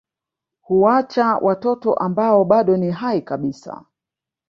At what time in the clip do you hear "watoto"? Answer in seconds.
1.37-1.93